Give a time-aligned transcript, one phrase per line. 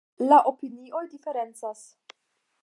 [0.29, 1.85] La opinioj diferencas.